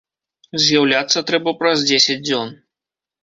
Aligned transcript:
З'яўляцца 0.63 1.23
трэба 1.29 1.53
праз 1.59 1.85
дзесяць 1.89 2.19
дзён. 2.27 2.47